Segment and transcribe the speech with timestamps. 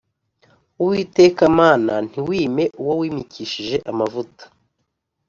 [0.81, 4.43] Uwiteka Mana ntiwime uwo wimikishije amavuta